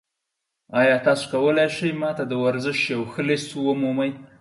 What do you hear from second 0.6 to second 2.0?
ایا تاسو کولی شئ